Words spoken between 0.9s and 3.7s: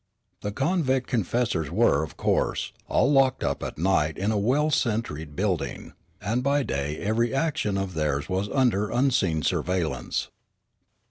confessors were, of course, all locked up